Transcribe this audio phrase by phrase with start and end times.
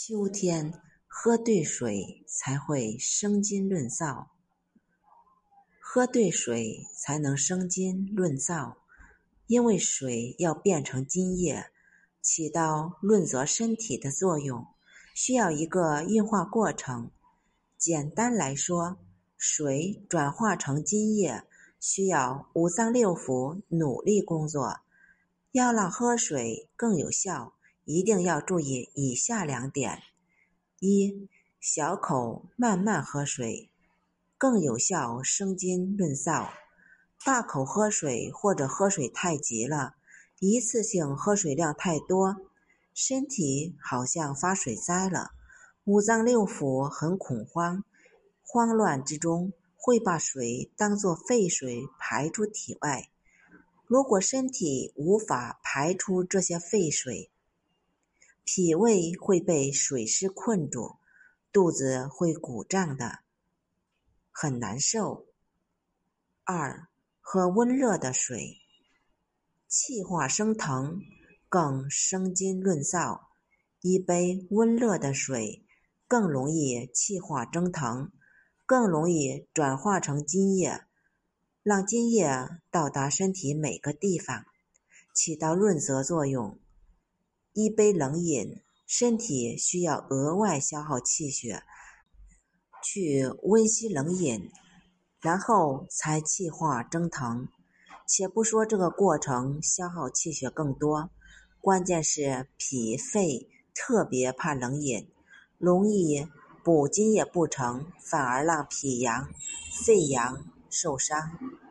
[0.00, 4.28] 秋天喝对水才会生津润燥，
[5.80, 8.76] 喝对水才能生津润燥，
[9.48, 11.72] 因为水要变成津液，
[12.22, 14.68] 起到润泽身体的作用，
[15.16, 17.10] 需要一个运化过程。
[17.76, 18.98] 简单来说，
[19.36, 21.42] 水转化成津液
[21.80, 24.76] 需要五脏六腑努力工作。
[25.50, 27.57] 要让喝水更有效。
[27.90, 30.02] 一定要注意以下两点：
[30.78, 31.26] 一
[31.58, 33.70] 小口慢慢喝水，
[34.36, 36.50] 更有效生津润燥；
[37.24, 39.94] 大口喝水或者喝水太急了，
[40.38, 42.36] 一次性喝水量太多，
[42.92, 45.30] 身体好像发水灾了，
[45.84, 47.84] 五脏六腑很恐慌，
[48.42, 53.08] 慌乱之中会把水当作废水排出体外。
[53.86, 57.30] 如果身体无法排出这些废水，
[58.50, 60.96] 脾胃会被水湿困住，
[61.52, 63.18] 肚子会鼓胀的，
[64.30, 65.26] 很难受。
[66.44, 66.88] 二，
[67.20, 68.56] 喝温热的水，
[69.68, 71.02] 气化生疼，
[71.50, 73.20] 更生津润燥。
[73.82, 75.66] 一杯温热的水
[76.06, 78.10] 更容易气化蒸腾，
[78.64, 80.86] 更容易转化成津液，
[81.62, 84.46] 让津液到达身体每个地方，
[85.14, 86.58] 起到润泽作用。
[87.60, 91.64] 一杯冷饮，身体需要额外消耗气血，
[92.84, 94.48] 去温吸冷饮，
[95.20, 97.48] 然后才气化蒸腾。
[98.06, 101.10] 且不说这个过程消耗气血更多，
[101.60, 105.10] 关键是脾肺特别怕冷饮，
[105.58, 106.28] 容易
[106.62, 109.28] 补津液不成，反而让脾阳、
[109.84, 111.67] 肺阳受伤。